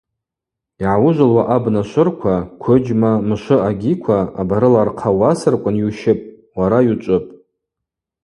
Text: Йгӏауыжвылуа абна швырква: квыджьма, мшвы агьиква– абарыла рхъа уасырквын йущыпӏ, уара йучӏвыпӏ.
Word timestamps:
Йгӏауыжвылуа 0.81 1.43
абна 1.55 1.81
швырква: 1.89 2.35
квыджьма, 2.61 3.11
мшвы 3.27 3.57
агьиква– 3.69 4.19
абарыла 4.39 4.81
рхъа 4.87 5.11
уасырквын 5.19 5.75
йущыпӏ, 5.79 6.25
уара 6.57 6.79
йучӏвыпӏ. 6.87 7.31